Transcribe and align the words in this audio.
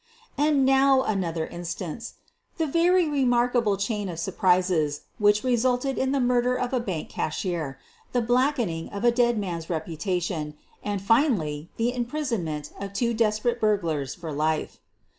And 0.35 0.65
now 0.65 1.03
another 1.03 1.45
instance— 1.45 2.15
the 2.57 2.65
very 2.65 3.07
remarkable 3.07 3.77
chain 3.77 4.09
of 4.09 4.17
surprises 4.17 5.01
which 5.19 5.43
resulted 5.43 5.99
in 5.99 6.11
the 6.11 6.19
murder 6.19 6.55
of 6.55 6.73
a 6.73 6.79
bank 6.79 7.07
cashier, 7.07 7.77
the 8.11 8.19
blackening 8.23 8.89
of 8.89 9.03
a 9.05 9.11
dead 9.11 9.37
man's 9.37 9.67
repu 9.67 9.95
tation, 9.99 10.55
and, 10.83 11.03
finally, 11.03 11.69
the 11.77 11.93
imprisonment 11.93 12.71
of 12.79 12.93
two 12.93 13.13
des 13.13 13.33
perate 13.37 13.59
burglars 13.59 14.15
for 14.15 14.31
life. 14.31 14.79